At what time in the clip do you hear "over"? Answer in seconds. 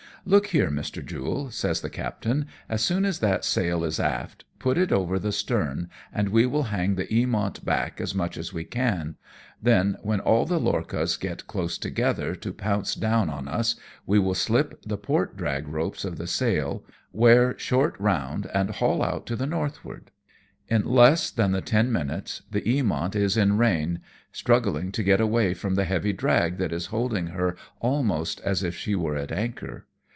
4.91-5.17